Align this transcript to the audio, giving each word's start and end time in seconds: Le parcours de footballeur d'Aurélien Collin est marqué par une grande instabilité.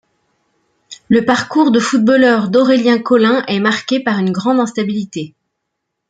Le 1.09 1.23
parcours 1.25 1.69
de 1.69 1.79
footballeur 1.79 2.49
d'Aurélien 2.49 2.97
Collin 2.97 3.45
est 3.47 3.59
marqué 3.59 3.99
par 3.99 4.17
une 4.17 4.31
grande 4.31 4.59
instabilité. 4.59 5.35